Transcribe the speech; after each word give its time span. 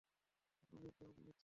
উনি 0.73 0.89
দম 0.91 1.11
নিচ্ছেন! 1.15 1.37